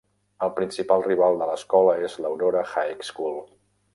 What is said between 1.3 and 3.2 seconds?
de l'escola és l'Aurora High